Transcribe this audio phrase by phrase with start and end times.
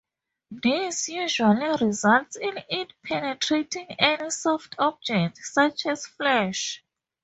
[0.49, 6.83] This usually results in it penetrating any soft object, such as flesh.